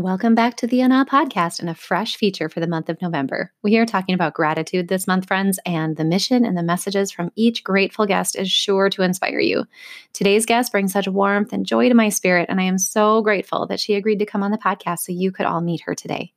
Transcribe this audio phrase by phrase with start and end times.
[0.00, 3.52] Welcome back to the Awe podcast and a fresh feature for the month of November.
[3.62, 7.30] We are talking about gratitude this month, friends, and the mission and the messages from
[7.36, 9.66] each grateful guest is sure to inspire you.
[10.14, 13.66] Today's guest brings such warmth and joy to my spirit, and I am so grateful
[13.66, 16.32] that she agreed to come on the podcast so you could all meet her today.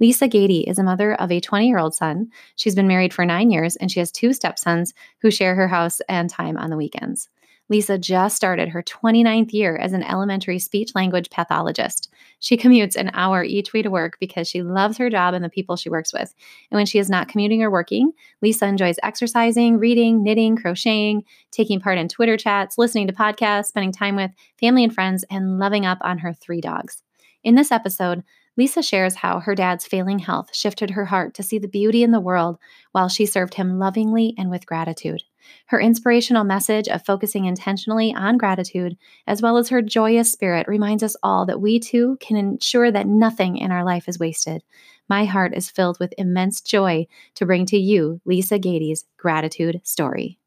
[0.00, 2.28] Lisa Gady is a mother of a 20 year old son.
[2.56, 6.00] She's been married for nine years and she has two stepsons who share her house
[6.10, 7.30] and time on the weekends.
[7.70, 12.08] Lisa just started her 29th year as an elementary speech language pathologist.
[12.40, 15.50] She commutes an hour each way to work because she loves her job and the
[15.50, 16.34] people she works with.
[16.70, 21.80] And when she is not commuting or working, Lisa enjoys exercising, reading, knitting, crocheting, taking
[21.80, 25.84] part in Twitter chats, listening to podcasts, spending time with family and friends, and loving
[25.84, 27.02] up on her three dogs.
[27.44, 28.24] In this episode,
[28.56, 32.10] Lisa shares how her dad's failing health shifted her heart to see the beauty in
[32.10, 32.58] the world
[32.90, 35.22] while she served him lovingly and with gratitude.
[35.66, 41.02] Her inspirational message of focusing intentionally on gratitude, as well as her joyous spirit, reminds
[41.02, 44.62] us all that we too can ensure that nothing in our life is wasted.
[45.08, 50.38] My heart is filled with immense joy to bring to you Lisa Gady's gratitude story.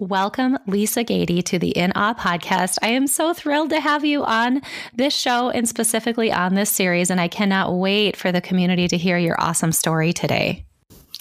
[0.00, 2.78] Welcome, Lisa Gady, to the In Awe podcast.
[2.82, 4.62] I am so thrilled to have you on
[4.94, 8.96] this show and specifically on this series, and I cannot wait for the community to
[8.96, 10.67] hear your awesome story today.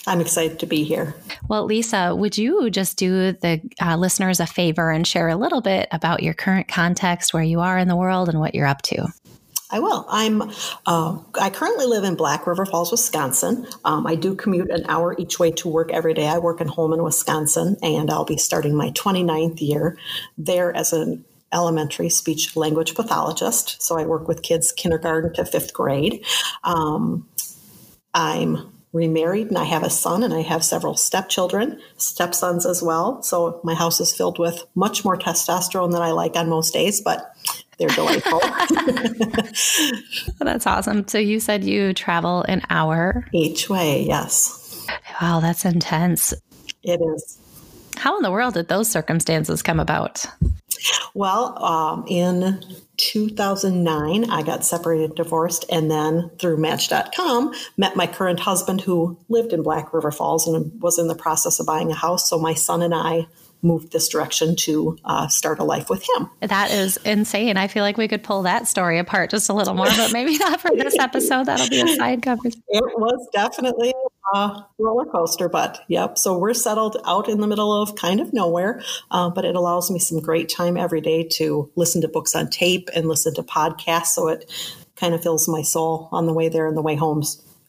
[0.08, 1.14] I'm excited to be here.
[1.50, 5.62] Well, Lisa, would you just do the uh, listeners a favor and share a little
[5.62, 8.82] bit about your current context, where you are in the world, and what you're up
[8.84, 9.08] to?
[9.70, 10.06] I will.
[10.10, 10.50] I'm.
[10.86, 13.68] Uh, I currently live in Black River Falls, Wisconsin.
[13.84, 16.28] Um, I do commute an hour each way to work every day.
[16.28, 19.98] I work in Holmen, Wisconsin, and I'll be starting my 29th year
[20.38, 23.82] there as an elementary speech language pathologist.
[23.82, 26.24] So I work with kids kindergarten to fifth grade.
[26.64, 27.28] Um,
[28.14, 33.22] I'm remarried and I have a son and I have several stepchildren, stepsons as well.
[33.22, 37.02] So my house is filled with much more testosterone than I like on most days,
[37.02, 37.34] but
[37.78, 38.40] they're delightful.
[40.40, 41.08] that's awesome.
[41.08, 44.88] So you said you travel an hour each way, yes.
[45.22, 46.34] Wow, that's intense.
[46.84, 47.40] It is.
[47.98, 50.26] How in the world did those circumstances come about?
[51.14, 52.64] Well, um, in
[52.98, 59.54] 2009, I got separated, divorced, and then through Match.com, met my current husband who lived
[59.54, 62.30] in Black River Falls and was in the process of buying a house.
[62.30, 63.28] So my son and I
[63.62, 66.30] moved this direction to uh, start a life with him.
[66.42, 67.58] That is insane.
[67.58, 70.38] I feel like we could pull that story apart just a little more, but maybe
[70.38, 71.46] not for this episode.
[71.46, 72.62] That'll be a side conversation.
[72.70, 73.94] It was definitely
[74.34, 76.18] a roller coaster, but yep.
[76.18, 79.90] So we're settled out in the middle of kind of nowhere, uh, but it allows
[79.92, 83.44] me some great time every day to listen to books on tape and listen to
[83.44, 84.08] podcasts.
[84.08, 84.52] So it
[84.96, 87.24] kind of fills my soul on the way there and the way home.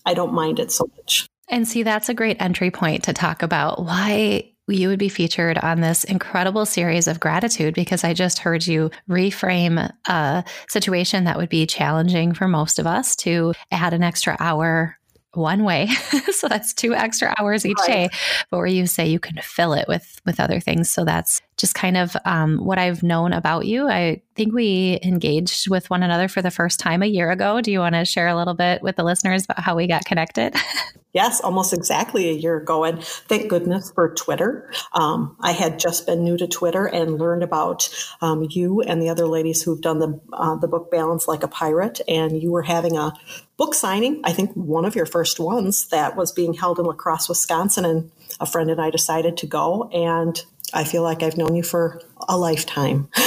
[0.05, 1.27] I don't mind it so much.
[1.49, 5.57] And see, that's a great entry point to talk about why you would be featured
[5.57, 11.39] on this incredible series of gratitude because I just heard you reframe a situation that
[11.39, 14.98] would be challenging for most of us to add an extra hour
[15.39, 15.89] one way.
[16.39, 17.87] So that's two extra hours each right.
[17.89, 18.09] day.
[18.49, 20.89] But where you say you can fill it with with other things.
[20.89, 23.89] So that's just kind of um, what i've known about you.
[23.89, 27.61] I think we engaged with one another for the first time a year ago.
[27.61, 30.05] Do you want to share a little bit with the listeners about how we got
[30.05, 30.55] connected
[31.19, 32.85] Yes, almost exactly a year ago.
[32.85, 34.71] And thank goodness for Twitter.
[34.93, 37.89] Um, I had just been new to Twitter and learned about
[38.21, 41.49] um, you and the other ladies who've done the, uh, the book Balance Like a
[41.49, 42.01] Pirate.
[42.07, 43.15] And you were having a
[43.57, 46.93] book signing, I think one of your first ones that was being held in La
[46.93, 47.85] Crosse, Wisconsin.
[47.85, 49.91] And a friend and I decided to go.
[49.93, 50.41] And
[50.73, 53.09] I feel like I've known you for a lifetime.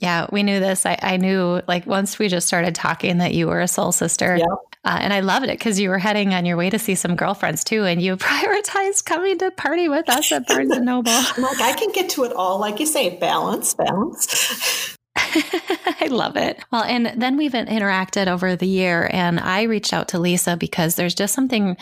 [0.00, 0.86] Yeah, we knew this.
[0.86, 4.34] I, I, knew like once we just started talking that you were a soul sister.
[4.38, 4.69] Yep.
[4.82, 7.14] Uh, and I loved it because you were heading on your way to see some
[7.14, 11.12] girlfriends too, and you prioritized coming to party with us at Barnes and Noble.
[11.38, 14.96] like I can get to it all, like you say, balance, balance.
[16.00, 16.58] I love it.
[16.72, 20.94] Well, and then we've interacted over the year, and I reached out to Lisa because
[20.94, 21.76] there's just something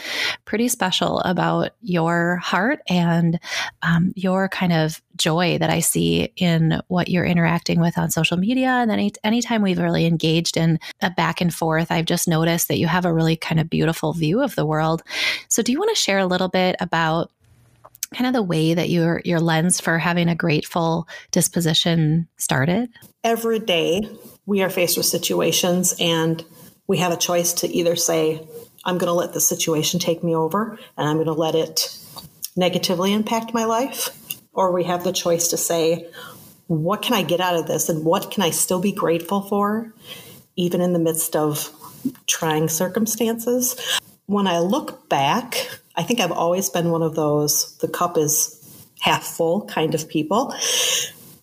[0.44, 3.40] pretty special about your heart and
[3.82, 8.36] um, your kind of joy that I see in what you're interacting with on social
[8.36, 8.68] media.
[8.68, 12.68] And then any, anytime we've really engaged in a back and forth, I've just noticed
[12.68, 15.02] that you have a really kind of beautiful view of the world.
[15.48, 17.30] So, do you want to share a little bit about
[18.14, 22.90] kind of the way that your your lens for having a grateful disposition started?
[23.24, 24.08] Every day
[24.46, 26.44] we are faced with situations and
[26.86, 28.46] we have a choice to either say
[28.84, 31.98] I'm going to let the situation take me over and I'm going to let it
[32.56, 34.10] negatively impact my life
[34.52, 36.08] or we have the choice to say,
[36.66, 39.92] what can I get out of this and what can I still be grateful for,
[40.56, 41.70] even in the midst of
[42.26, 43.76] trying circumstances?
[44.26, 48.54] When I look back, I think I've always been one of those the cup is
[49.00, 50.54] half full kind of people.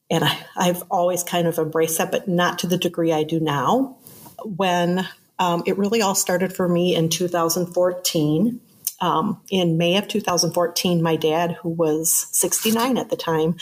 [0.09, 3.39] And I, have always kind of embraced that, but not to the degree I do
[3.39, 3.97] now.
[4.43, 5.07] When
[5.39, 8.61] um, it really all started for me in 2014.
[9.01, 13.57] Um, in May of 2014, my dad, who was 69 at the time,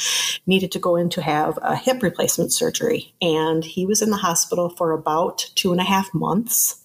[0.45, 3.15] needed to go in to have a hip replacement surgery.
[3.19, 6.79] And he was in the hospital for about two and a half months.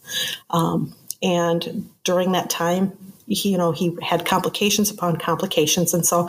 [0.48, 2.96] Um, and during that time,
[3.28, 5.94] he, you know, he had complications upon complications.
[5.94, 6.28] And so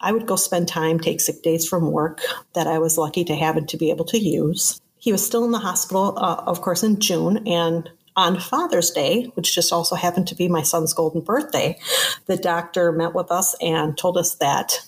[0.00, 2.20] I would go spend time, take sick days from work
[2.54, 4.80] that I was lucky to have and to be able to use.
[4.98, 7.46] He was still in the hospital, uh, of course, in June.
[7.48, 11.78] And on Father's Day, which just also happened to be my son's golden birthday,
[12.26, 14.80] the doctor met with us and told us that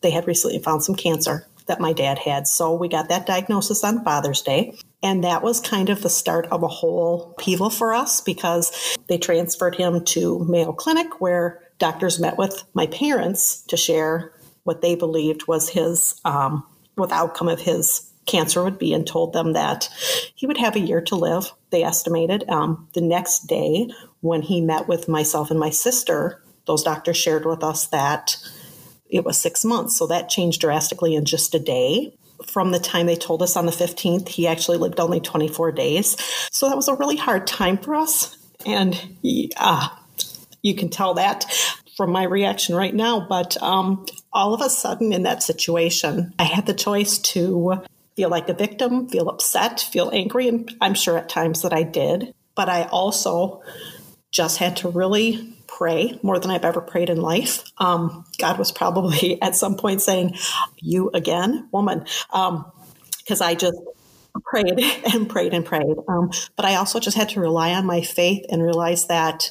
[0.00, 2.48] they had recently found some cancer that my dad had.
[2.48, 4.76] So we got that diagnosis on Father's Day.
[5.02, 9.18] And that was kind of the start of a whole upheaval for us because they
[9.18, 14.32] transferred him to Mayo Clinic, where doctors met with my parents to share
[14.64, 16.66] what they believed was his, um,
[16.96, 19.88] what the outcome of his cancer would be and told them that
[20.34, 22.48] he would have a year to live, they estimated.
[22.48, 23.88] Um, the next day,
[24.20, 28.36] when he met with myself and my sister, those doctors shared with us that
[29.08, 29.96] it was six months.
[29.96, 32.16] So that changed drastically in just a day.
[32.46, 36.16] From the time they told us on the 15th, he actually lived only 24 days.
[36.50, 38.36] So that was a really hard time for us.
[38.66, 39.18] And
[39.56, 39.88] uh,
[40.62, 41.44] you can tell that
[41.96, 43.26] from my reaction right now.
[43.28, 47.82] But um, all of a sudden, in that situation, I had the choice to
[48.16, 50.48] feel like a victim, feel upset, feel angry.
[50.48, 52.34] And I'm sure at times that I did.
[52.54, 53.62] But I also
[54.30, 57.64] just had to really pray more than I've ever prayed in life.
[57.78, 60.36] Um, God was probably at some point saying,
[60.78, 62.00] You again, woman.
[62.30, 63.78] Because um, I just
[64.44, 64.78] prayed
[65.14, 65.96] and prayed and prayed.
[66.06, 69.50] Um, but I also just had to rely on my faith and realize that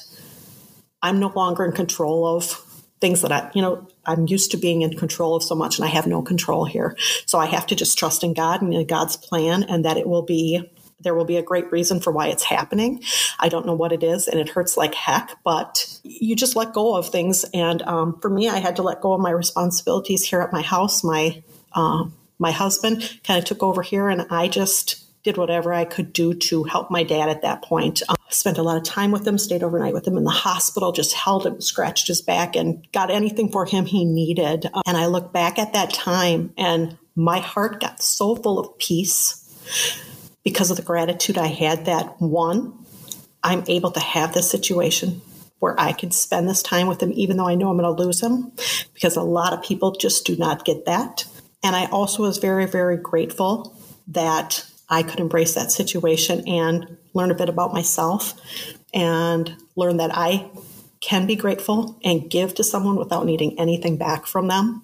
[1.02, 2.64] I'm no longer in control of
[3.00, 5.84] things that I, you know, I'm used to being in control of so much and
[5.84, 6.96] I have no control here.
[7.26, 10.06] So I have to just trust in God and in God's plan and that it
[10.06, 13.02] will be there will be a great reason for why it's happening.
[13.38, 16.72] I don't know what it is, and it hurts like heck, but you just let
[16.72, 17.44] go of things.
[17.54, 20.62] And um, for me, I had to let go of my responsibilities here at my
[20.62, 21.02] house.
[21.04, 21.42] My
[21.72, 22.04] uh,
[22.38, 26.32] my husband kind of took over here, and I just did whatever I could do
[26.32, 28.02] to help my dad at that point.
[28.08, 30.92] Um, spent a lot of time with him, stayed overnight with him in the hospital,
[30.92, 34.66] just held him, scratched his back, and got anything for him he needed.
[34.72, 38.78] Um, and I look back at that time, and my heart got so full of
[38.78, 39.36] peace
[40.44, 42.84] because of the gratitude I had that one,
[43.42, 45.22] I'm able to have this situation
[45.58, 48.02] where I can spend this time with him, even though I know I'm going to
[48.02, 48.52] lose him,
[48.94, 51.26] because a lot of people just do not get that.
[51.62, 53.76] And I also was very, very grateful
[54.08, 58.34] that I could embrace that situation and learn a bit about myself
[58.94, 60.50] and learn that I
[61.00, 64.82] can be grateful and give to someone without needing anything back from them.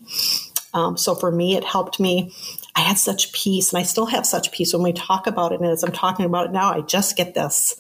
[0.73, 2.33] Um, so for me, it helped me.
[2.77, 5.61] I had such peace, and I still have such peace when we talk about it.
[5.61, 7.75] And as I'm talking about it now, I just get this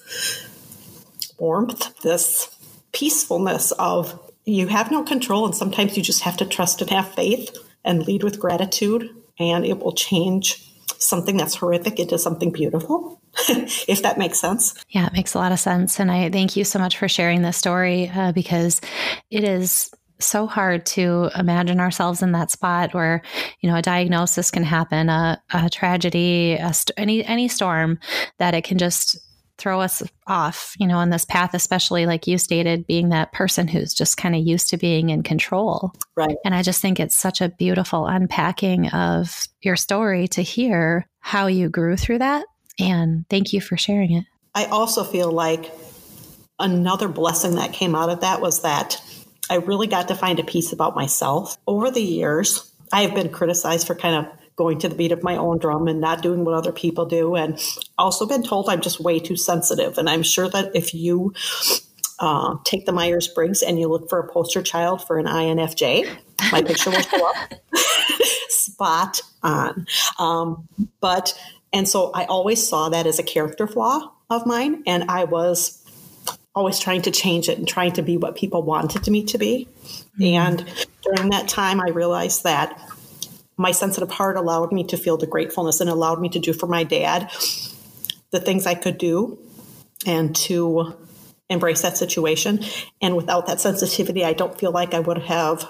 [1.38, 2.48] warmth, this
[2.92, 7.14] peacefulness of you have no control, and sometimes you just have to trust and have
[7.14, 7.54] faith
[7.84, 10.62] and lead with gratitude, and it will change
[10.98, 14.82] something that's horrific into something beautiful, if that makes sense.
[14.88, 16.00] Yeah, it makes a lot of sense.
[16.00, 18.80] And I thank you so much for sharing this story uh, because
[19.30, 23.22] it is so hard to imagine ourselves in that spot where
[23.60, 27.98] you know a diagnosis can happen a, a tragedy a st- any any storm
[28.38, 29.18] that it can just
[29.58, 33.68] throw us off, you know, on this path, especially like you stated, being that person
[33.68, 35.92] who's just kind of used to being in control.
[36.14, 36.36] Right.
[36.44, 41.46] And I just think it's such a beautiful unpacking of your story to hear how
[41.46, 42.44] you grew through that.
[42.78, 44.24] And thank you for sharing it.
[44.54, 45.72] I also feel like
[46.58, 49.02] another blessing that came out of that was that
[49.50, 51.56] I really got to find a piece about myself.
[51.66, 55.22] Over the years, I have been criticized for kind of going to the beat of
[55.22, 57.36] my own drum and not doing what other people do.
[57.36, 57.60] And
[57.98, 59.98] also been told I'm just way too sensitive.
[59.98, 61.34] And I'm sure that if you
[62.18, 66.08] uh, take the Myers Briggs and you look for a poster child for an INFJ,
[66.50, 67.54] my picture will show up.
[68.48, 69.86] Spot on.
[70.18, 70.66] Um,
[71.00, 71.38] but,
[71.72, 74.82] and so I always saw that as a character flaw of mine.
[74.86, 75.82] And I was
[76.56, 79.68] always trying to change it and trying to be what people wanted me to be.
[80.18, 80.24] Mm-hmm.
[80.24, 82.80] And during that time, I realized that
[83.58, 86.66] my sensitive heart allowed me to feel the gratefulness and allowed me to do for
[86.66, 87.30] my dad
[88.32, 89.38] the things I could do
[90.04, 90.94] and to
[91.48, 92.64] embrace that situation.
[93.00, 95.64] And without that sensitivity, I don't feel like I would have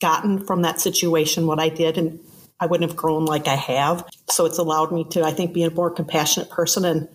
[0.00, 2.20] gotten from that situation what I did, and
[2.60, 4.04] I wouldn't have grown like I have.
[4.30, 6.84] So it's allowed me to, I think, be a more compassionate person.
[6.84, 7.08] And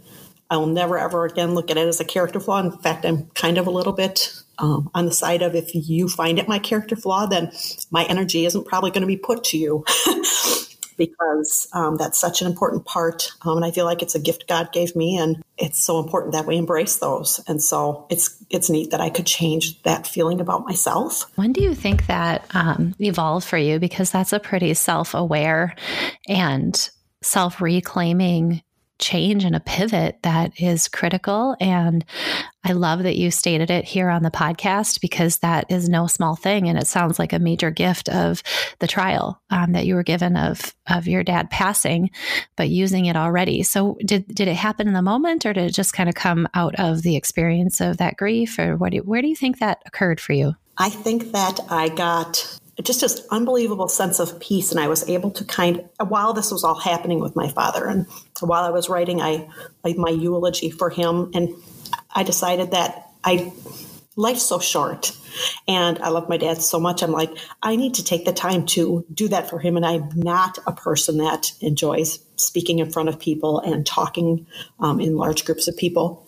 [0.50, 2.60] I will never, ever again look at it as a character flaw.
[2.60, 6.08] In fact, I'm kind of a little bit um, on the side of if you
[6.08, 7.52] find it my character flaw, then
[7.92, 9.84] my energy isn't probably going to be put to you.
[10.98, 13.32] because um, that's such an important part.
[13.44, 16.34] Um, and I feel like it's a gift God gave me, and it's so important
[16.34, 17.40] that we embrace those.
[17.48, 21.32] And so it's it's neat that I could change that feeling about myself.
[21.36, 23.80] When do you think that um, evolved for you?
[23.80, 25.76] Because that's a pretty self aware
[26.28, 26.90] and
[27.22, 28.62] self reclaiming
[29.00, 31.56] change and a pivot that is critical.
[31.60, 32.04] And
[32.64, 36.36] I love that you stated it here on the podcast because that is no small
[36.36, 36.68] thing.
[36.68, 38.44] And it sounds like a major gift of
[38.80, 42.10] the trial um, that you were given of, of your dad passing,
[42.56, 43.64] but using it already.
[43.64, 46.48] So did, did it happen in the moment or did it just kind of come
[46.54, 49.82] out of the experience of that grief or what do, where do you think that
[49.86, 50.56] occurred for you?
[50.78, 54.72] I think that I got just this unbelievable sense of peace.
[54.72, 57.86] And I was able to kind of, while this was all happening with my father,
[57.88, 58.06] and
[58.40, 59.50] while I was writing I,
[59.84, 61.50] my eulogy for him, and
[62.12, 63.52] I decided that I
[64.18, 65.16] life's so short
[65.68, 67.04] and I love my dad so much.
[67.04, 67.30] I'm like,
[67.62, 69.78] I need to take the time to do that for him.
[69.78, 74.48] And I'm not a person that enjoys speaking in front of people and talking
[74.80, 76.26] um, in large groups of people.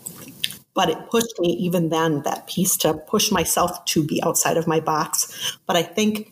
[0.76, 4.68] But it pushed me even then, that piece to push myself to be outside of
[4.68, 5.58] my box.
[5.66, 6.32] But I think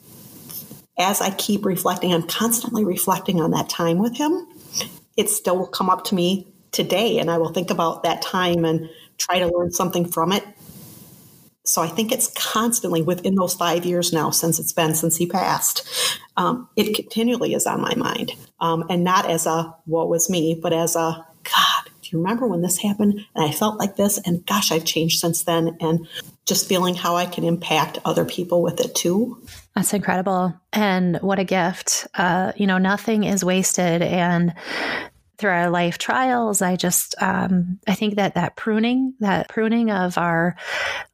[0.98, 4.48] as I keep reflecting, I'm constantly reflecting on that time with him.
[5.16, 8.66] It still will come up to me today, and I will think about that time
[8.66, 10.44] and try to learn something from it.
[11.66, 15.28] So I think it's constantly within those five years now since it's been since he
[15.28, 15.86] passed.
[16.38, 20.58] Um, it continually is on my mind, um, and not as a "what was me,"
[20.62, 21.92] but as a God.
[22.02, 23.26] Do you remember when this happened?
[23.36, 25.76] And I felt like this, and gosh, I've changed since then.
[25.82, 26.08] And
[26.48, 29.46] just feeling how I can impact other people with it too.
[29.76, 30.56] That's incredible.
[30.72, 32.08] And what a gift.
[32.16, 34.02] Uh, you know, nothing is wasted.
[34.02, 34.54] And
[35.38, 40.18] through our life trials, I just, um, I think that that pruning, that pruning of
[40.18, 40.56] our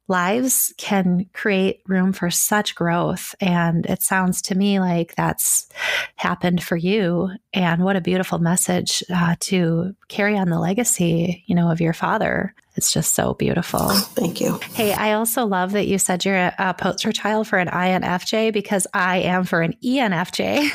[0.08, 3.34] lives can create room for such growth.
[3.40, 5.68] And it sounds to me like that's
[6.16, 7.30] happened for you.
[7.54, 11.94] And what a beautiful message uh, to carry on the legacy, you know, of your
[11.94, 12.54] father.
[12.76, 13.90] It's just so beautiful.
[13.90, 14.60] Thank you.
[14.74, 18.52] Hey, I also love that you said you're a, a poster child for an INFJ
[18.52, 20.70] because I am for an ENFJ.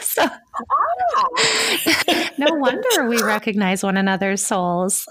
[0.02, 0.28] so
[2.38, 5.06] no wonder we recognize one another's souls.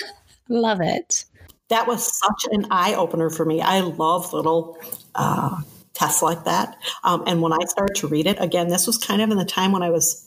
[0.48, 1.26] love it.
[1.74, 3.60] That was such an eye opener for me.
[3.60, 4.78] I love little
[5.16, 5.60] uh,
[5.92, 6.78] tests like that.
[7.02, 9.44] Um, and when I started to read it, again, this was kind of in the
[9.44, 10.22] time when I was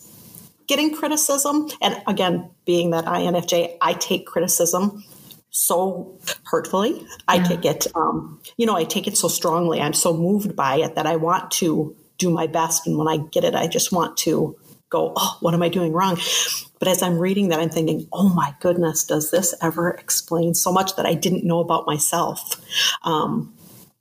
[0.68, 1.70] getting criticism.
[1.82, 5.06] And again, being that INFJ, I take criticism
[5.50, 7.08] so hurtfully.
[7.30, 9.80] I take it, um, you know, I take it so strongly.
[9.80, 12.86] I'm so moved by it that I want to do my best.
[12.86, 14.58] And when I get it, I just want to
[14.90, 16.20] go, oh, what am I doing wrong?
[16.80, 20.72] But as I'm reading that, I'm thinking, oh my goodness, does this ever explain so
[20.72, 22.62] much that I didn't know about myself?
[23.04, 23.54] Um,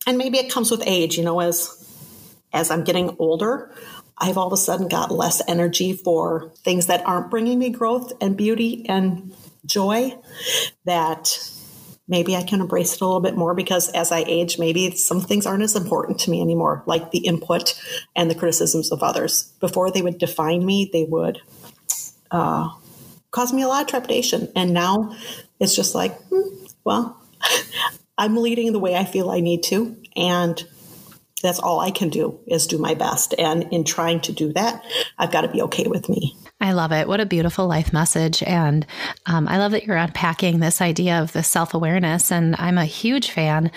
[0.06, 1.82] and maybe it comes with age, you know, as
[2.52, 3.70] as I'm getting older,
[4.18, 8.12] I've all of a sudden got less energy for things that aren't bringing me growth
[8.20, 9.34] and beauty and
[9.66, 10.16] joy
[10.84, 11.38] that
[12.08, 15.20] maybe I can embrace it a little bit more because as I age, maybe some
[15.20, 17.74] things aren't as important to me anymore, like the input
[18.14, 19.52] and the criticisms of others.
[19.60, 21.40] Before they would define me, they would
[22.30, 22.70] uh,
[23.30, 24.50] cause me a lot of trepidation.
[24.54, 25.16] And now
[25.60, 27.20] it's just like, hmm, well,
[28.18, 29.96] I'm leading the way I feel I need to.
[30.16, 30.62] And
[31.42, 33.34] that's all I can do is do my best.
[33.38, 34.82] And in trying to do that,
[35.18, 36.34] I've got to be okay with me.
[36.58, 37.06] I love it.
[37.06, 38.42] What a beautiful life message.
[38.42, 38.86] And
[39.26, 42.32] um, I love that you're unpacking this idea of the self awareness.
[42.32, 43.70] And I'm a huge fan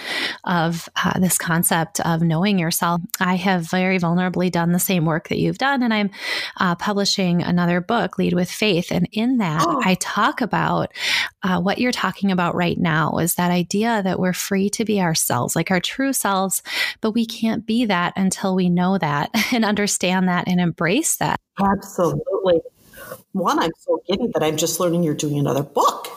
[0.45, 3.01] of uh, this concept of knowing yourself.
[3.19, 5.83] I have very vulnerably done the same work that you've done.
[5.83, 6.09] And I'm
[6.57, 8.91] uh, publishing another book, Lead with Faith.
[8.91, 9.81] And in that, oh.
[9.83, 10.93] I talk about
[11.43, 15.01] uh, what you're talking about right now is that idea that we're free to be
[15.01, 16.63] ourselves, like our true selves,
[17.01, 21.41] but we can't be that until we know that and understand that and embrace that.
[21.61, 22.28] Absolutely.
[23.31, 26.07] One, I'm so giddy that I'm just learning you're doing another book.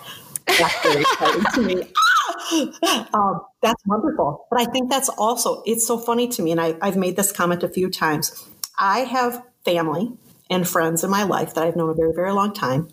[0.46, 1.92] That's very exciting to me.
[1.96, 3.08] Ah!
[3.14, 4.46] Um, that's wonderful.
[4.50, 6.50] But I think that's also, it's so funny to me.
[6.50, 8.46] And I, I've made this comment a few times.
[8.78, 10.12] I have family
[10.50, 12.88] and friends in my life that I've known a very, very long time.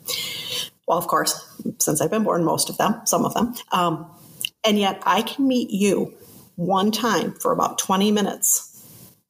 [0.88, 1.46] Well, of course,
[1.80, 3.54] since I've been born, most of them, some of them.
[3.72, 4.10] Um,
[4.66, 6.14] and yet I can meet you
[6.56, 8.69] one time for about 20 minutes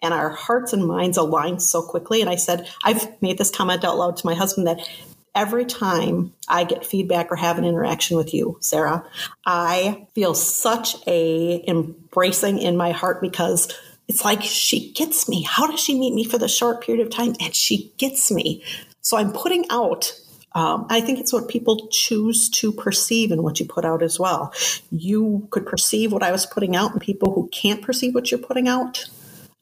[0.01, 2.21] and our hearts and minds aligned so quickly.
[2.21, 4.87] And I said, I've made this comment out loud to my husband that
[5.35, 9.05] every time I get feedback or have an interaction with you, Sarah,
[9.45, 13.73] I feel such a embracing in my heart because
[14.07, 15.43] it's like she gets me.
[15.43, 17.35] How does she meet me for the short period of time?
[17.39, 18.63] And she gets me.
[19.01, 20.13] So I'm putting out
[20.53, 24.19] um, I think it's what people choose to perceive and what you put out as
[24.19, 24.51] well.
[24.91, 28.39] You could perceive what I was putting out, and people who can't perceive what you're
[28.39, 29.07] putting out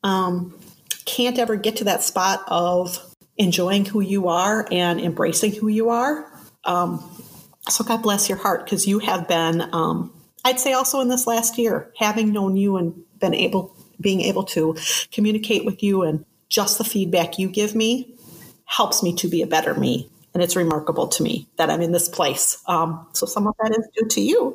[0.07, 0.57] um,
[1.05, 5.89] can't ever get to that spot of enjoying who you are and embracing who you
[5.89, 6.31] are.
[6.63, 7.03] Um,
[7.69, 10.13] so God bless your heart because you have been, um,
[10.45, 14.43] I'd say, also in this last year, having known you and been able, being able
[14.45, 14.77] to
[15.11, 18.15] communicate with you and just the feedback you give me
[18.63, 21.91] helps me to be a better me and it's remarkable to me that I'm in
[21.91, 22.59] this place.
[22.67, 24.53] Um, so some of that is due to you.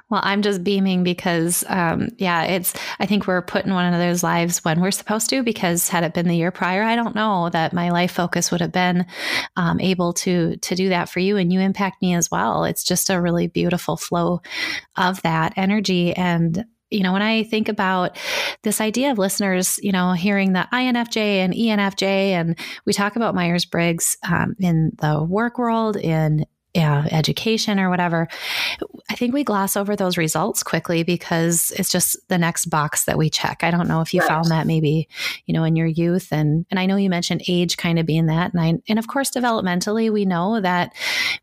[0.10, 2.74] well, I'm just beaming because, um, yeah, it's.
[2.98, 5.44] I think we're put in one another's lives when we're supposed to.
[5.44, 8.60] Because had it been the year prior, I don't know that my life focus would
[8.60, 9.06] have been
[9.54, 12.64] um, able to to do that for you, and you impact me as well.
[12.64, 14.42] It's just a really beautiful flow
[14.96, 18.18] of that energy and you know, when I think about
[18.62, 23.34] this idea of listeners, you know, hearing the INFJ and ENFJ, and we talk about
[23.34, 28.28] Myers Briggs um, in the work world, in yeah, education or whatever,
[29.10, 33.18] I think we gloss over those results quickly because it's just the next box that
[33.18, 33.62] we check.
[33.62, 34.28] I don't know if you right.
[34.28, 35.06] found that maybe,
[35.44, 38.26] you know, in your youth and and I know you mentioned age kind of being
[38.26, 40.94] that and I and of course developmentally we know that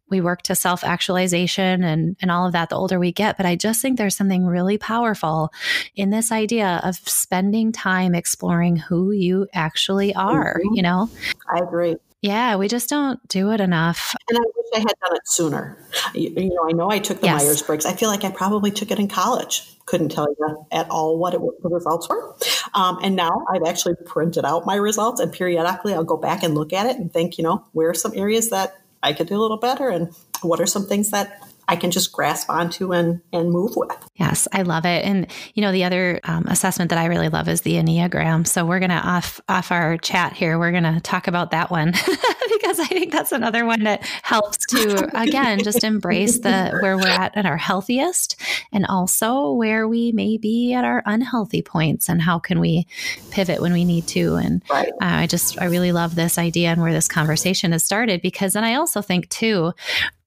[0.10, 3.56] we work to self-actualization and and all of that the older we get, but I
[3.56, 5.54] just think there's something really powerful
[5.96, 10.76] in this idea of spending time exploring who you actually are, mm-hmm.
[10.76, 11.10] you know.
[11.54, 11.98] I agree.
[12.22, 14.14] Yeah, we just don't do it enough.
[14.30, 15.78] And I wish I had done it sooner.
[16.14, 17.44] You, you know, I know I took the yes.
[17.44, 17.86] Myers Briggs.
[17.86, 19.78] I feel like I probably took it in college.
[19.86, 22.36] Couldn't tell you at all what it, the results were.
[22.74, 26.56] Um, and now I've actually printed out my results, and periodically I'll go back and
[26.56, 29.36] look at it and think, you know, where are some areas that I could do
[29.36, 33.22] a little better, and what are some things that I can just grasp onto and
[33.32, 33.96] and move with.
[34.16, 35.06] Yes, I love it.
[35.06, 38.48] And you know, the other um, assessment that I really love is the Enneagram.
[38.48, 40.58] So we're gonna off off our chat here.
[40.58, 41.92] We're gonna talk about that one
[42.54, 47.08] because I think that's another one that helps to again just embrace the where we're
[47.08, 48.36] at at our healthiest,
[48.74, 52.88] and also where we may be at our unhealthy points, and how can we
[53.30, 54.36] pivot when we need to.
[54.36, 54.90] And right.
[54.90, 58.54] uh, I just I really love this idea and where this conversation has started because
[58.54, 59.74] then I also think too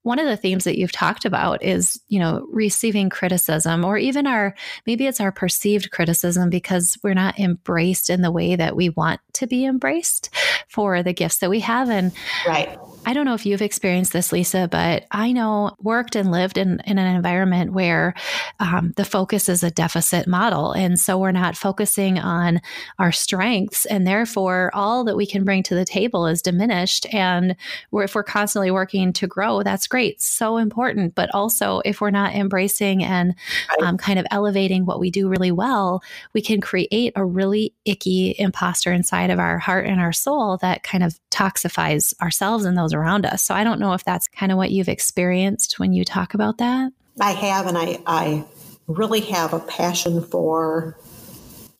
[0.02, 4.26] one of the themes that you've talked about is you know receiving criticism or even
[4.26, 4.54] our
[4.86, 9.20] maybe it's our perceived criticism because we're not embraced in the way that we want
[9.34, 10.30] to be embraced
[10.68, 11.88] for the gifts that we have.
[11.88, 12.12] And
[12.46, 16.56] right I don't know if you've experienced this, Lisa, but I know worked and lived
[16.56, 18.14] in, in an environment where
[18.60, 20.70] um, the focus is a deficit model.
[20.72, 22.60] And so we're not focusing on
[23.00, 23.86] our strengths.
[23.86, 27.12] And therefore, all that we can bring to the table is diminished.
[27.12, 27.56] And
[27.90, 30.22] we're, if we're constantly working to grow, that's great.
[30.22, 31.16] So important.
[31.16, 33.34] But also, if we're not embracing and
[33.82, 36.02] um, kind of elevating what we do really well,
[36.34, 40.84] we can create a really icky imposter inside of our heart and our soul that
[40.84, 43.42] kind of toxifies ourselves and those around us.
[43.42, 46.58] So I don't know if that's kind of what you've experienced when you talk about
[46.58, 46.92] that.
[47.20, 48.44] I have, and I, I
[48.86, 50.96] really have a passion for,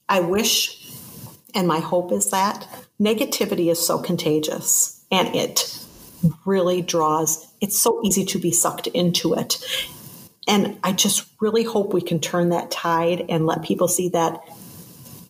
[0.09, 0.91] I wish,
[1.55, 2.67] and my hope is that
[3.01, 5.79] negativity is so contagious and it
[6.45, 9.59] really draws, it's so easy to be sucked into it.
[10.49, 14.41] And I just really hope we can turn that tide and let people see that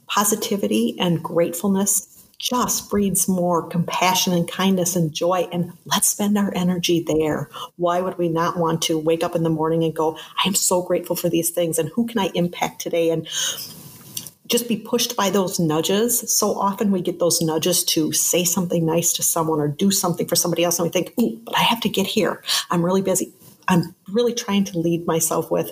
[0.07, 2.12] positivity and gratefulness
[2.43, 5.49] just breeds more compassion and kindness and joy.
[5.53, 7.49] And let's spend our energy there.
[7.77, 10.57] Why would we not want to wake up in the morning and go, I am
[10.57, 13.11] so grateful for these things and who can I impact today?
[13.11, 13.29] And
[14.49, 16.37] just be pushed by those nudges.
[16.37, 20.27] So often we get those nudges to say something nice to someone or do something
[20.27, 20.81] for somebody else.
[20.81, 22.43] And we think, ooh, but I have to get here.
[22.71, 23.33] I'm really busy.
[23.69, 25.71] I'm really trying to lead myself with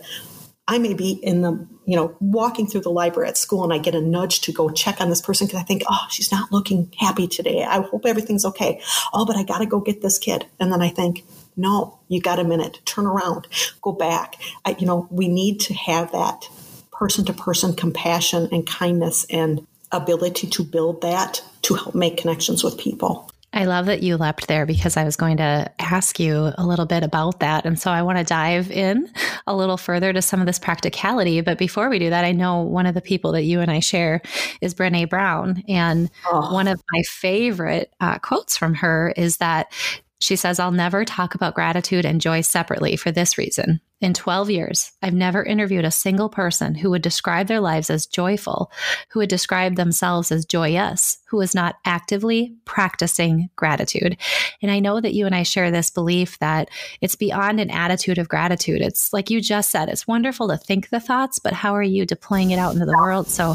[0.71, 3.79] I may be in the, you know, walking through the library at school and I
[3.79, 6.53] get a nudge to go check on this person because I think, oh, she's not
[6.53, 7.65] looking happy today.
[7.65, 8.81] I hope everything's okay.
[9.13, 10.47] Oh, but I got to go get this kid.
[10.61, 11.25] And then I think,
[11.57, 12.79] no, you got a minute.
[12.85, 13.49] Turn around,
[13.83, 14.37] go back.
[14.65, 16.49] I, you know, we need to have that
[16.93, 22.63] person to person compassion and kindness and ability to build that to help make connections
[22.63, 23.30] with people.
[23.53, 26.87] I love that you leapt there because I was going to ask you a little
[26.87, 27.67] bit about that.
[27.67, 29.11] And so I want to dive in
[29.47, 31.41] a little further to some of this practicality.
[31.41, 33.81] But before we do that, I know one of the people that you and I
[33.81, 34.23] share
[34.61, 35.65] is Brene Brown.
[35.69, 36.55] And oh.
[36.55, 39.73] one of my favorite uh, quotes from her is that
[40.21, 43.81] she says, I'll never talk about gratitude and joy separately for this reason.
[44.01, 48.07] In 12 years, I've never interviewed a single person who would describe their lives as
[48.07, 48.73] joyful,
[49.11, 54.17] who would describe themselves as joyous, who is not actively practicing gratitude.
[54.63, 56.71] And I know that you and I share this belief that
[57.03, 58.81] it's beyond an attitude of gratitude.
[58.81, 62.07] It's like you just said, it's wonderful to think the thoughts, but how are you
[62.07, 63.29] deploying it out into the world?
[63.29, 63.55] So,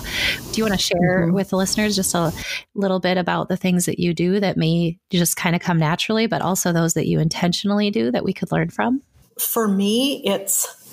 [0.51, 1.33] do you want to share mm-hmm.
[1.33, 2.31] with the listeners just a
[2.75, 6.27] little bit about the things that you do that may just kind of come naturally,
[6.27, 9.01] but also those that you intentionally do that we could learn from?
[9.39, 10.85] For me, it's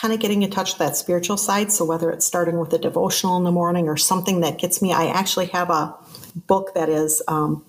[0.00, 1.70] kind of getting in touch with that spiritual side.
[1.70, 4.92] So whether it's starting with a devotional in the morning or something that gets me,
[4.92, 5.94] I actually have a
[6.34, 7.64] book that is um,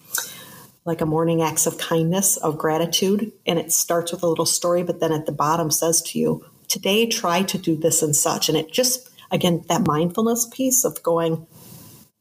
[0.86, 3.34] like a morning acts of kindness, of gratitude.
[3.46, 6.46] And it starts with a little story, but then at the bottom says to you,
[6.70, 8.48] today try to do this and such.
[8.48, 11.46] And it just, again, that mindfulness piece of going,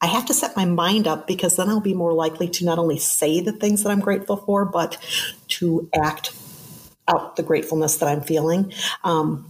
[0.01, 2.79] I have to set my mind up because then I'll be more likely to not
[2.79, 4.99] only say the things that I'm grateful for, but
[5.49, 6.33] to act
[7.15, 8.73] out the gratefulness that I'm feeling.
[9.05, 9.49] Um,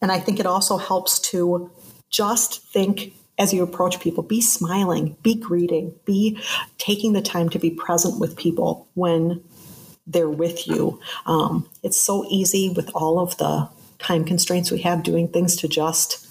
[0.00, 1.70] and I think it also helps to
[2.10, 6.38] just think as you approach people, be smiling, be greeting, be
[6.78, 9.42] taking the time to be present with people when
[10.06, 11.00] they're with you.
[11.26, 15.68] Um, it's so easy with all of the time constraints we have doing things to
[15.68, 16.26] just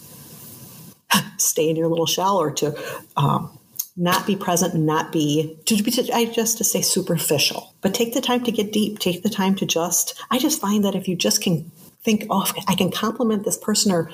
[1.37, 2.77] stay in your little shell or to
[3.17, 3.57] um,
[3.97, 7.75] not be present and not be to I just to say superficial.
[7.81, 8.99] But take the time to get deep.
[8.99, 10.19] Take the time to just.
[10.29, 11.71] I just find that if you just can
[12.03, 14.09] think, oh, I can compliment this person or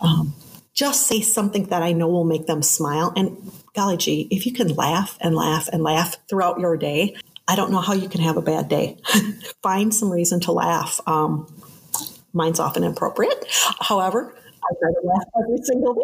[0.00, 0.34] um,
[0.72, 3.12] just say something that I know will make them smile.
[3.16, 7.16] And golly gee, if you can laugh and laugh and laugh throughout your day,
[7.48, 8.98] I don't know how you can have a bad day.
[9.62, 11.00] Find some reason to laugh.
[11.06, 11.52] Um,
[12.32, 13.44] mine's often inappropriate.
[13.80, 15.94] However, I try to laugh every single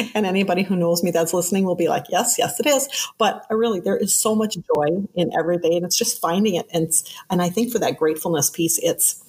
[0.00, 0.10] day.
[0.14, 2.88] and anybody who knows me that's listening will be like, yes, yes, it is.
[3.18, 6.54] But I really, there is so much joy in every day and it's just finding
[6.54, 6.66] it.
[6.72, 6.90] And,
[7.30, 9.22] and I think for that gratefulness piece, it's,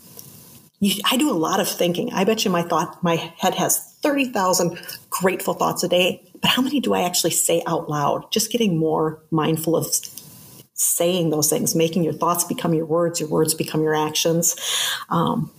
[0.79, 2.11] you, I do a lot of thinking.
[2.13, 6.61] I bet you my thought, my head has 30,000 grateful thoughts a day, but how
[6.61, 8.31] many do I actually say out loud?
[8.31, 9.87] Just getting more mindful of
[10.73, 14.55] saying those things, making your thoughts become your words, your words become your actions.
[15.09, 15.51] Um,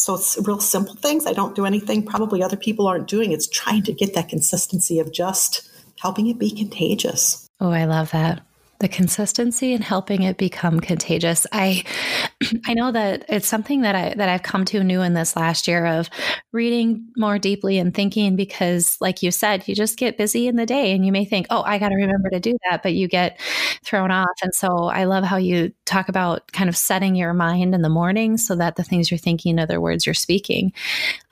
[0.00, 1.26] so it's real simple things.
[1.26, 3.32] I don't do anything probably other people aren't doing.
[3.32, 5.68] It's trying to get that consistency of just
[6.00, 7.46] helping it be contagious.
[7.60, 8.42] Oh, I love that
[8.78, 11.46] the consistency and helping it become contagious.
[11.52, 11.84] I
[12.66, 15.68] I know that it's something that I that I've come to new in this last
[15.68, 16.08] year of
[16.52, 20.66] reading more deeply and thinking because like you said, you just get busy in the
[20.66, 23.08] day and you may think, "Oh, I got to remember to do that," but you
[23.08, 23.38] get
[23.84, 24.26] thrown off.
[24.42, 27.88] And so I love how you talk about kind of setting your mind in the
[27.88, 30.72] morning so that the things you're thinking the words you're speaking.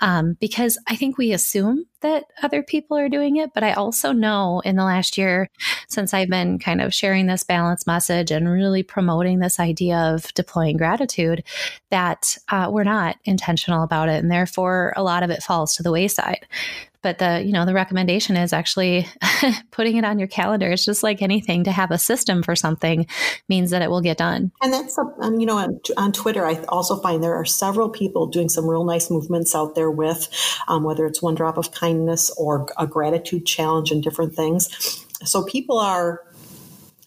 [0.01, 3.53] Um, because I think we assume that other people are doing it.
[3.55, 5.49] But I also know in the last year,
[5.89, 10.33] since I've been kind of sharing this balance message and really promoting this idea of
[10.35, 11.43] deploying gratitude,
[11.91, 14.23] that uh, we're not intentional about it.
[14.23, 16.47] And therefore, a lot of it falls to the wayside.
[17.03, 19.07] But the you know the recommendation is actually
[19.71, 20.71] putting it on your calendar.
[20.71, 23.07] It's just like anything to have a system for something
[23.47, 24.53] means that it will get done.
[24.63, 28.27] And that's um, you know on, on, twitter i also find there are several people
[28.27, 30.31] doing some real nice movements out there with
[30.67, 35.05] um, whether it's one drop of kindness or a gratitude challenge and different things.
[35.25, 36.23] So people are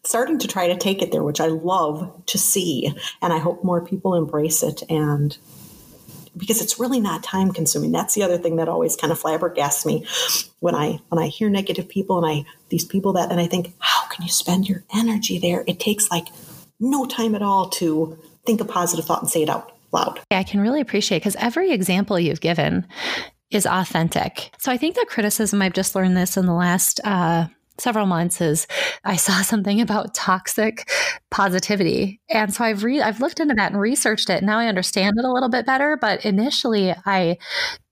[0.07, 3.63] starting to try to take it there which i love to see and i hope
[3.63, 5.37] more people embrace it and
[6.37, 7.91] because it's really not time consuming.
[7.91, 10.05] That's the other thing that always kind of flabbergasts me
[10.59, 13.73] when I when I hear negative people and I these people that and I think,
[13.79, 15.63] how can you spend your energy there?
[15.67, 16.27] It takes like
[16.79, 20.19] no time at all to think a positive thought and say it out loud.
[20.31, 22.85] I can really appreciate because every example you've given
[23.49, 24.51] is authentic.
[24.59, 27.47] So I think the criticism I've just learned this in the last uh,
[27.79, 28.67] several months is
[29.03, 30.89] I saw something about toxic
[31.31, 32.21] positivity.
[32.29, 34.43] And so I've re- I've looked into that and researched it.
[34.43, 37.37] Now I understand it a little bit better, but initially I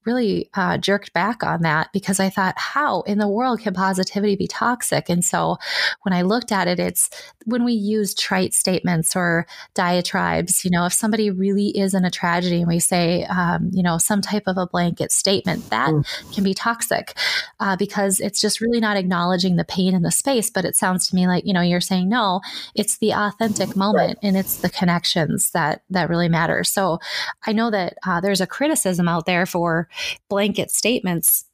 [0.06, 4.36] really uh, jerked back on that because I thought, how in the world can positivity
[4.36, 5.10] be toxic?
[5.10, 5.58] And so
[6.04, 7.10] when I looked at it, it's
[7.46, 12.12] when we use trite statements or diatribes, you know, if somebody really is in a
[12.12, 16.34] tragedy and we say, um, you know, some type of a blanket statement, that mm.
[16.34, 17.18] can be toxic
[17.60, 20.50] uh, because it's just really not acknowledging the pain in the space.
[20.50, 22.42] But it sounds to me like, you know, you're saying, no,
[22.74, 26.64] it's the authentic moment and it's the connections that, that really matter.
[26.64, 27.00] So
[27.46, 29.88] I know that uh, there's a criticism out there for
[30.30, 31.46] blanket statements.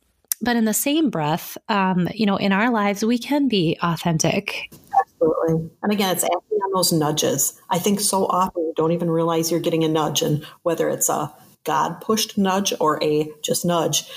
[0.41, 4.73] But in the same breath, um, you know, in our lives, we can be authentic.
[4.99, 5.69] Absolutely.
[5.83, 7.59] And again, it's acting on those nudges.
[7.69, 11.09] I think so often you don't even realize you're getting a nudge, and whether it's
[11.09, 11.31] a
[11.63, 14.09] God pushed nudge or a just nudge,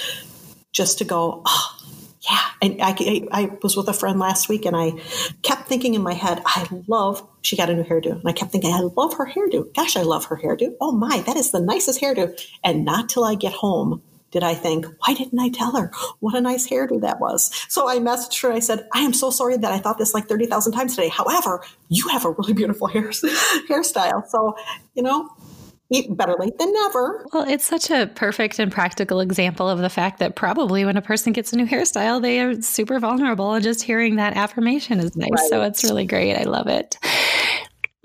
[0.72, 1.76] just to go, oh,
[2.28, 2.40] yeah.
[2.62, 4.92] And I, I, was with a friend last week and I
[5.42, 8.12] kept thinking in my head, I love, she got a new hairdo.
[8.12, 9.74] And I kept thinking, I love her hairdo.
[9.74, 10.74] Gosh, I love her hairdo.
[10.80, 12.40] Oh my, that is the nicest hairdo.
[12.64, 14.02] And not till I get home
[14.34, 17.52] did I think, why didn't I tell her what a nice hairdo that was?
[17.68, 18.52] So I messaged her.
[18.52, 21.08] I said, I am so sorry that I thought this like 30,000 times today.
[21.08, 24.26] However, you have a really beautiful hair, hairstyle.
[24.26, 24.56] So,
[24.94, 25.30] you know,
[25.88, 27.24] eat better late than never.
[27.32, 31.02] Well, it's such a perfect and practical example of the fact that probably when a
[31.02, 35.14] person gets a new hairstyle, they are super vulnerable, and just hearing that affirmation is
[35.16, 35.30] nice.
[35.30, 35.48] Right.
[35.48, 36.34] So it's really great.
[36.34, 36.98] I love it.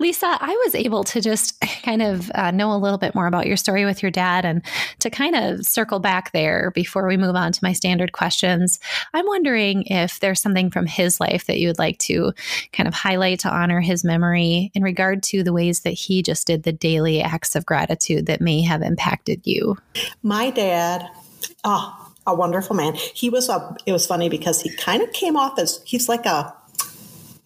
[0.00, 3.46] Lisa, I was able to just kind of uh, know a little bit more about
[3.46, 4.62] your story with your dad and
[5.00, 8.80] to kind of circle back there before we move on to my standard questions.
[9.12, 12.32] I'm wondering if there's something from his life that you would like to
[12.72, 16.46] kind of highlight to honor his memory in regard to the ways that he just
[16.46, 19.76] did the daily acts of gratitude that may have impacted you.
[20.22, 21.06] My dad,
[21.62, 22.94] oh, a wonderful man.
[22.94, 26.24] He was a, it was funny because he kind of came off as, he's like
[26.24, 26.54] a,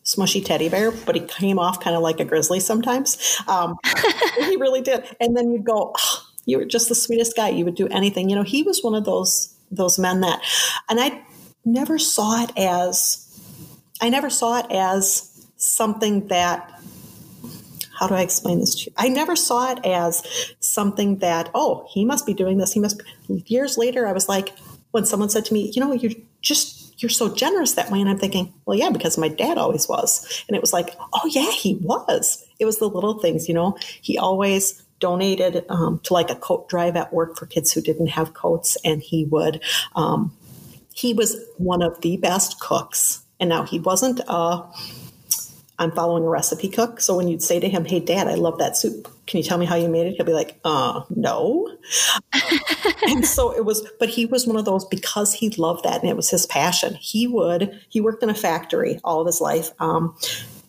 [0.05, 3.41] smushy teddy bear, but he came off kind of like a grizzly sometimes.
[3.49, 3.77] Um,
[4.39, 5.05] he really did.
[5.21, 7.49] And then you'd go, oh, you were just the sweetest guy.
[7.49, 8.29] You would do anything.
[8.29, 10.41] You know, he was one of those those men that,
[10.89, 11.25] and I
[11.65, 13.21] never saw it as,
[14.01, 16.71] I never saw it as something that.
[17.99, 18.93] How do I explain this to you?
[18.97, 22.73] I never saw it as something that, oh, he must be doing this.
[22.73, 23.01] He must.
[23.29, 23.45] Be.
[23.47, 24.53] Years later, I was like,
[24.91, 26.11] when someone said to me, you know, you're
[26.43, 26.74] just
[27.05, 28.01] you're so generous that way.
[28.01, 30.43] And I'm thinking, well, yeah, because my dad always was.
[30.49, 32.43] And it was like, oh, yeah, he was.
[32.59, 36.67] It was the little things, you know, he always donated um, to like a coat
[36.71, 38.79] drive at work for kids who didn't have coats.
[38.87, 39.63] And he would,
[39.95, 40.35] um,
[40.95, 43.23] he was one of the best cooks.
[43.39, 44.63] And now he wasn't, uh,
[45.79, 47.01] I'm following a recipe cook.
[47.01, 49.11] So when you'd say to him, Hey, dad, I love that soup.
[49.27, 50.15] Can you tell me how you made it?
[50.17, 51.71] He'll be like, Uh, no.
[53.09, 56.11] and so it was, but he was one of those because he loved that and
[56.11, 56.95] it was his passion.
[56.95, 59.71] He would, he worked in a factory all of his life.
[59.81, 60.17] Um,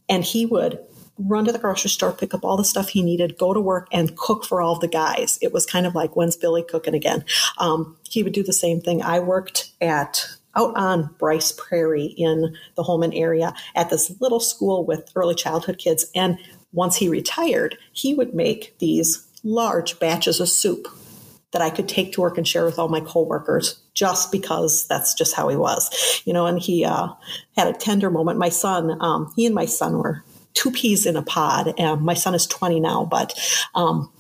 [0.10, 0.80] and he would
[1.18, 3.88] run to the grocery store, pick up all the stuff he needed, go to work,
[3.92, 5.40] and cook for all the guys.
[5.42, 7.24] It was kind of like, when's Billy cooking again?
[7.58, 9.02] Um, he would do the same thing.
[9.02, 14.86] I worked at out on Bryce Prairie in the Holmen area at this little school
[14.86, 16.06] with early childhood kids.
[16.16, 16.38] And
[16.72, 20.88] once he retired, he would make these large batches of soup
[21.52, 25.14] that I could take to work and share with all my coworkers just because that's
[25.14, 26.46] just how he was, you know.
[26.46, 27.08] And he uh,
[27.56, 28.38] had a tender moment.
[28.38, 31.74] My son, um, he and my son were two peas in a pod.
[31.78, 33.34] And my son is 20 now, but
[33.74, 34.12] um,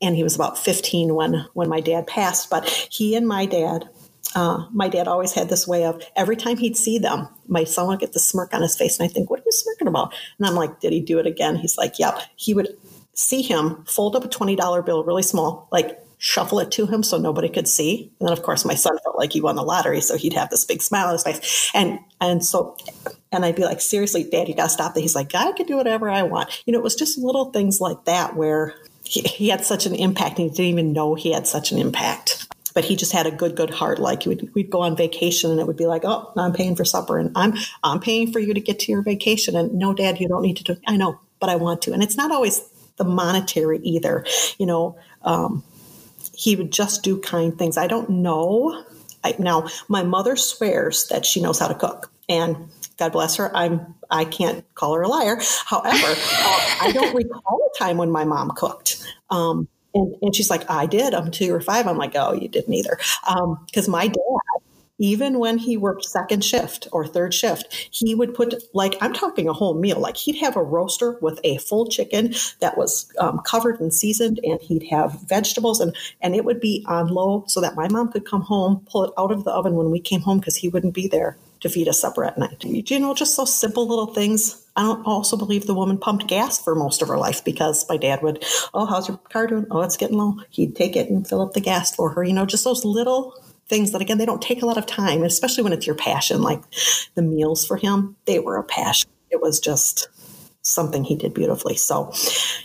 [0.00, 2.50] and he was about 15 when when my dad passed.
[2.50, 3.88] But he and my dad
[4.34, 7.88] uh, my dad always had this way of every time he'd see them, my son
[7.88, 8.98] would get the smirk on his face.
[8.98, 10.14] And I think, what are you smirking about?
[10.38, 11.56] And I'm like, did he do it again?
[11.56, 12.18] He's like, yep.
[12.36, 12.76] He would
[13.14, 17.18] see him fold up a $20 bill really small, like shuffle it to him so
[17.18, 18.10] nobody could see.
[18.18, 20.00] And then, of course, my son felt like he won the lottery.
[20.00, 21.70] So he'd have this big smile on his face.
[21.74, 22.76] And, and so,
[23.30, 25.00] and I'd be like, seriously, dad, you got to stop that.
[25.00, 26.62] He's like, I can do whatever I want.
[26.66, 29.94] You know, it was just little things like that where he, he had such an
[29.94, 33.26] impact and he didn't even know he had such an impact but he just had
[33.26, 33.98] a good, good heart.
[33.98, 36.84] Like would, we'd go on vacation and it would be like, oh, I'm paying for
[36.84, 39.56] supper and I'm, I'm paying for you to get to your vacation.
[39.56, 41.94] And no, dad, you don't need to do, I know, but I want to.
[41.94, 42.60] And it's not always
[42.98, 44.26] the monetary either.
[44.58, 45.64] You know, um,
[46.34, 47.78] he would just do kind things.
[47.78, 48.84] I don't know.
[49.24, 53.56] I, now, my mother swears that she knows how to cook, and God bless her.
[53.56, 55.40] I'm I can't call her a liar.
[55.64, 59.02] However, uh, I don't recall a time when my mom cooked.
[59.30, 61.86] Um, and, and she's like, I did I'm two or five.
[61.86, 62.98] I'm like, oh, you didn't either.
[63.66, 64.62] Because um, my dad,
[64.98, 69.48] even when he worked second shift or third shift, he would put like I'm talking
[69.48, 70.00] a whole meal.
[70.00, 74.40] Like he'd have a roaster with a full chicken that was um, covered and seasoned,
[74.42, 78.10] and he'd have vegetables, and and it would be on low so that my mom
[78.10, 80.68] could come home, pull it out of the oven when we came home because he
[80.68, 82.64] wouldn't be there to feed us supper at night.
[82.64, 84.62] You know, just those simple little things.
[84.76, 87.96] I don't also believe the woman pumped gas for most of her life because my
[87.96, 89.66] dad would, oh, how's your car doing?
[89.70, 90.36] Oh, it's getting low.
[90.50, 92.24] He'd take it and fill up the gas for her.
[92.24, 93.34] You know, just those little
[93.68, 96.42] things that again they don't take a lot of time, especially when it's your passion.
[96.42, 96.62] Like
[97.14, 99.08] the meals for him, they were a passion.
[99.30, 100.08] It was just
[100.62, 101.76] something he did beautifully.
[101.76, 102.12] So,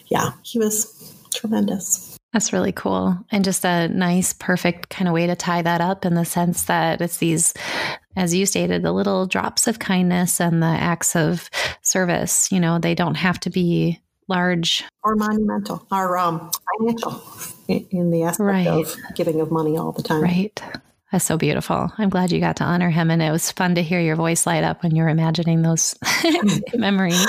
[0.07, 2.17] yeah, he was tremendous.
[2.33, 3.17] That's really cool.
[3.31, 6.63] And just a nice, perfect kind of way to tie that up in the sense
[6.63, 7.53] that it's these,
[8.15, 11.50] as you stated, the little drops of kindness and the acts of
[11.82, 12.52] service.
[12.52, 17.21] You know, they don't have to be large or monumental or um, financial
[17.67, 18.67] in the aspect right.
[18.67, 20.24] of giving of money all the time.
[20.24, 20.62] Right.
[21.12, 21.91] That's so beautiful.
[21.97, 23.12] I'm glad you got to honor him.
[23.12, 25.93] And it was fun to hear your voice light up when you were imagining those
[26.74, 27.28] memories.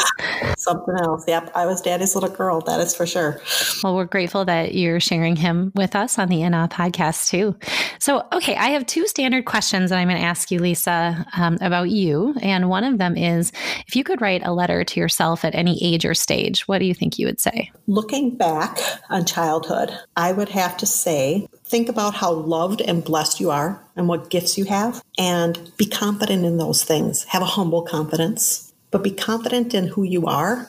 [0.57, 1.25] Something else.
[1.27, 1.51] Yep.
[1.57, 2.61] I was daddy's little girl.
[2.61, 3.41] That is for sure.
[3.83, 7.57] Well, we're grateful that you're sharing him with us on the In Awe podcast too.
[7.99, 11.59] So, okay, I have two standard questions that I'm going to ask you, Lisa, um,
[11.61, 12.37] about you.
[12.41, 13.51] And one of them is
[13.89, 16.85] if you could write a letter to yourself at any age or stage, what do
[16.85, 17.73] you think you would say?
[17.89, 18.79] Looking back
[19.11, 23.83] on childhood, I would have to say think about how loved and blessed you are
[23.97, 27.25] and what gifts you have and be confident in those things.
[27.25, 30.69] Have a humble confidence, but be confident in who you are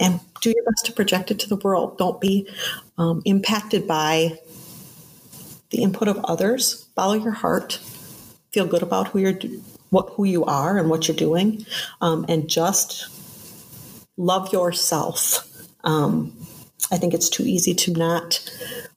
[0.00, 1.98] and do your best to project it to the world.
[1.98, 2.48] Don't be
[2.96, 4.38] um, impacted by
[5.68, 6.86] the input of others.
[6.96, 7.78] Follow your heart.
[8.50, 9.38] Feel good about who you're,
[9.90, 11.66] what who you are and what you're doing,
[12.00, 13.08] um, and just
[14.16, 15.46] love yourself.
[15.84, 16.32] Um,
[16.90, 18.40] I think it's too easy to not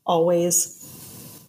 [0.06, 0.83] always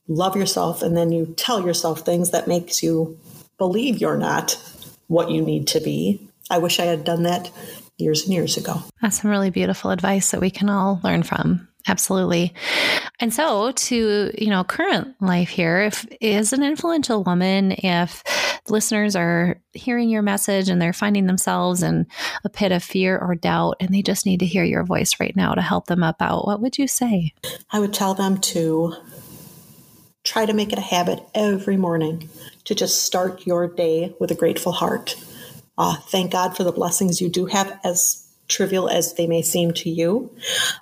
[0.09, 3.19] love yourself and then you tell yourself things that makes you
[3.59, 4.61] believe you're not
[5.07, 6.29] what you need to be.
[6.51, 7.51] I wish I had done that
[7.97, 8.83] years and years ago.
[9.01, 11.69] That's some really beautiful advice that we can all learn from.
[11.87, 12.55] Absolutely.
[13.21, 18.23] And so to, you know, current life here, if is an influential woman, if
[18.71, 22.07] listeners are hearing your message and they're finding themselves in
[22.43, 25.37] a pit of fear or doubt and they just need to hear your voice right
[25.37, 27.35] now to help them up out, what would you say?
[27.71, 28.95] I would tell them to
[30.25, 32.29] try to make it a habit every morning
[32.65, 35.17] to just start your day with a grateful heart.
[35.79, 39.73] Uh, thank God for the blessings you do have, as trivial as they may seem
[39.75, 40.31] to you.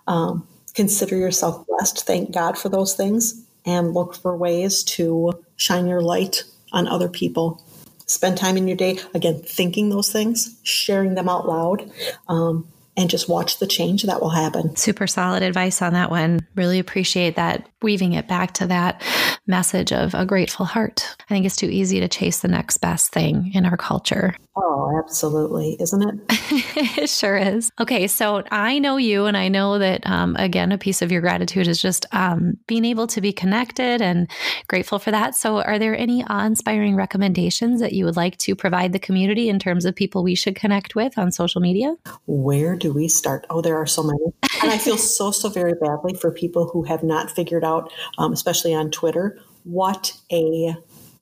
[0.09, 2.07] Um, consider yourself blessed.
[2.07, 7.09] Thank God for those things and look for ways to shine your light on other
[7.09, 7.63] people.
[8.07, 11.91] Spend time in your day, again, thinking those things, sharing them out loud,
[12.29, 14.77] um, and just watch the change that will happen.
[14.77, 16.47] Super solid advice on that one.
[16.55, 19.03] Really appreciate that weaving it back to that
[19.47, 21.17] message of a grateful heart.
[21.21, 24.37] I think it's too easy to chase the next best thing in our culture.
[24.55, 25.77] Oh, absolutely.
[25.81, 26.15] Isn't it?
[27.03, 27.71] it sure is.
[27.81, 28.07] Okay.
[28.07, 31.67] So I know you, and I know that, um, again, a piece of your gratitude
[31.67, 34.31] is just um, being able to be connected and
[34.69, 35.35] grateful for that.
[35.35, 39.49] So, are there any awe inspiring recommendations that you would like to provide the community
[39.49, 41.95] in terms of people we should connect with on social media?
[42.27, 43.47] Where do we start?
[43.49, 44.35] Oh, there are so many.
[44.62, 48.33] And I feel so, so very badly for people who have not figured out, um,
[48.33, 50.77] especially on Twitter, what a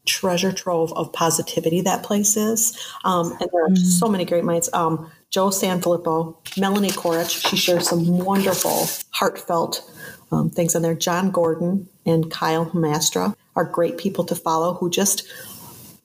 [0.06, 2.76] treasure trove of positivity that place is.
[3.04, 3.78] Um, and there are mm.
[3.78, 4.68] so many great minds.
[4.72, 9.88] Um, Joe Sanfelippo, Melanie Korich, she shares some wonderful, heartfelt
[10.32, 10.94] um, things on there.
[10.94, 15.28] Jon Gordon and Kyle Hamstra are great people to follow who just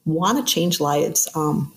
[0.05, 1.27] want to change lives.
[1.36, 1.73] Um,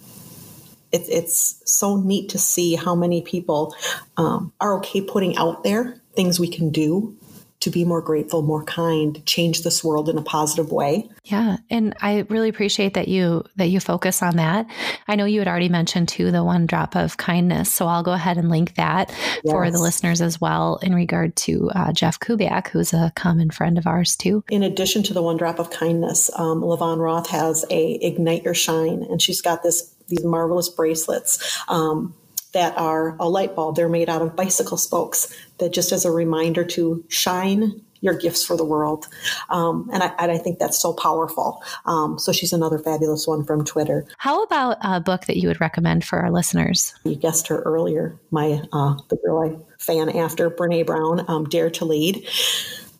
[0.92, 3.74] it, it's so neat to see how many people
[4.16, 7.16] um, are okay putting out there things we can do
[7.60, 11.10] to be more grateful, more kind, change this world in a positive way.
[11.24, 14.66] Yeah, and I really appreciate that you that you focus on that.
[15.08, 18.12] I know you had already mentioned too the one drop of kindness, so I'll go
[18.12, 19.40] ahead and link that yes.
[19.42, 23.76] for the listeners as well in regard to uh, Jeff Kubiak, who's a common friend
[23.76, 24.44] of ours too.
[24.50, 28.54] In addition to the one drop of kindness, um, LaVonna Roth has a ignite your
[28.54, 31.60] shine, and she's got this these marvelous bracelets.
[31.68, 32.14] Um,
[32.52, 33.76] that are a light bulb.
[33.76, 38.44] They're made out of bicycle spokes that just as a reminder to shine your gifts
[38.44, 39.08] for the world.
[39.50, 41.62] Um, and, I, and, I, think that's so powerful.
[41.84, 44.06] Um, so she's another fabulous one from Twitter.
[44.18, 46.94] How about a book that you would recommend for our listeners?
[47.04, 51.70] You guessed her earlier, my uh, the girl I fan after, Brene Brown, um, Dare
[51.70, 52.26] to Lead.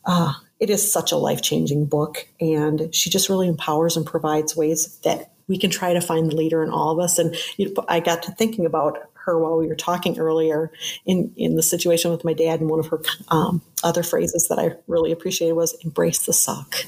[0.04, 4.56] Uh, it is such a life changing book, and she just really empowers and provides
[4.56, 7.18] ways that we can try to find the leader in all of us.
[7.18, 10.72] And you know, I got to thinking about her while we were talking earlier
[11.04, 12.60] in, in the situation with my dad.
[12.60, 16.86] And one of her um, other phrases that I really appreciated was embrace the suck.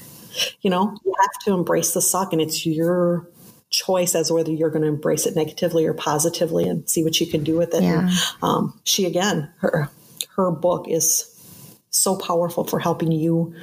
[0.61, 3.27] You know, you have to embrace the suck, and it's your
[3.69, 7.27] choice as whether you're going to embrace it negatively or positively and see what you
[7.27, 7.83] can do with it.
[7.83, 8.07] Yeah.
[8.07, 8.09] And,
[8.41, 9.89] um, she, again, her,
[10.35, 11.27] her book is
[11.89, 13.53] so powerful for helping you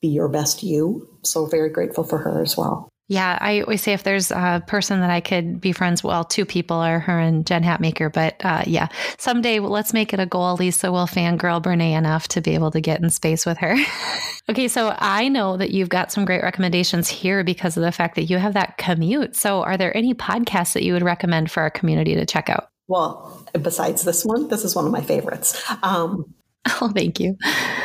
[0.00, 1.08] be your best you.
[1.22, 2.88] So very grateful for her as well.
[3.08, 6.44] Yeah, I always say if there's a person that I could be friends, well, two
[6.44, 8.12] people are her and Jen Hatmaker.
[8.12, 10.56] But uh, yeah, someday let's make it a goal.
[10.56, 13.76] Lisa will fangirl Brene enough to be able to get in space with her.
[14.50, 18.16] okay, so I know that you've got some great recommendations here because of the fact
[18.16, 19.36] that you have that commute.
[19.36, 22.70] So are there any podcasts that you would recommend for our community to check out?
[22.88, 25.62] Well, besides this one, this is one of my favorites.
[25.82, 26.34] Um,
[26.80, 27.36] Oh, thank you.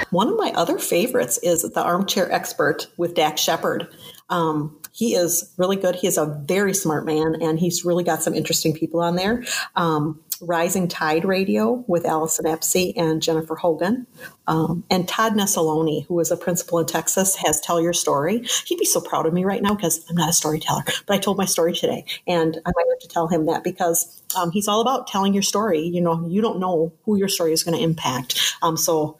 [0.09, 3.87] One of my other favorites is The Armchair Expert with Dax Shepard.
[4.29, 5.95] Um, he is really good.
[5.95, 9.43] He is a very smart man, and he's really got some interesting people on there.
[9.75, 14.07] Um, Rising Tide Radio with Allyson Apsey and Jennifer Hogan.
[14.47, 18.43] Um, and Todd Nesloney, who is a principal in Texas, has Tell Your Story.
[18.65, 21.19] He'd be so proud of me right now because I'm not a storyteller, but I
[21.19, 22.05] told my story today.
[22.25, 25.43] And I might have to tell him that because um, he's all about telling your
[25.43, 25.81] story.
[25.81, 28.55] You know, you don't know who your story is going to impact.
[28.63, 29.19] Um, so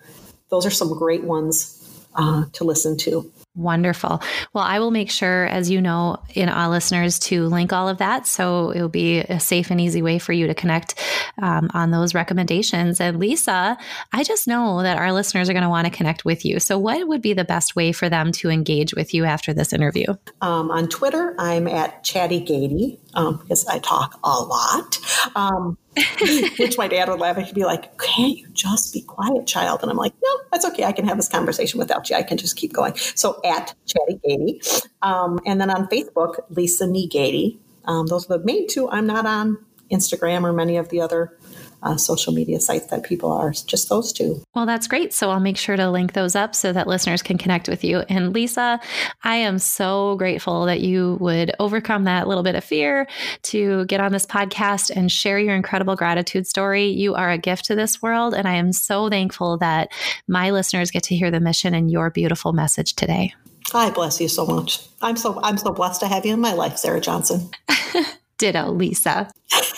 [0.50, 1.78] those are some great ones
[2.16, 3.32] uh, to listen to.
[3.54, 4.22] Wonderful.
[4.54, 7.98] Well, I will make sure, as you know, in our listeners to link all of
[7.98, 8.26] that.
[8.26, 10.96] So it will be a safe and easy way for you to connect
[11.42, 13.02] um, on those recommendations.
[13.02, 13.78] And Lisa,
[14.14, 16.62] I just know that our listeners are going to want to connect with you.
[16.62, 19.74] So, what would be the best way for them to engage with you after this
[19.74, 20.16] interview?
[20.40, 25.00] Um, on Twitter, I'm at Chatty Gady um, because I talk a lot.
[25.36, 25.78] Um,
[26.58, 29.82] which my dad would laugh and he'd be like, Can't you just be quiet, child?
[29.82, 30.86] And I'm like, No, that's okay.
[30.86, 32.16] I can have this conversation without you.
[32.16, 32.96] I can just keep going.
[32.96, 34.86] So at Chatty Gady.
[35.02, 37.58] Um, and then on Facebook, Lisa Negady.
[37.86, 38.90] Um, those are the main two.
[38.90, 39.58] I'm not on
[39.92, 41.38] Instagram or many of the other
[41.84, 44.44] uh, social media sites that people are, just those two.
[44.56, 45.14] Well, that's great.
[45.14, 48.00] So I'll make sure to link those up so that listeners can connect with you.
[48.10, 48.80] And Lisa,
[49.24, 53.08] I am so grateful that you would overcome that little bit of fear
[53.44, 56.88] to get on this podcast and share your incredible gratitude story.
[56.88, 58.34] You are a gift to this world.
[58.34, 59.92] And I am so thankful that
[60.28, 63.34] my listeners get to hear the mission and your beautiful message today.
[63.74, 64.82] I bless you so much.
[65.02, 67.50] I'm so I'm so blessed to have you in my life, Sarah Johnson.
[68.38, 69.32] Ditto, Lisa.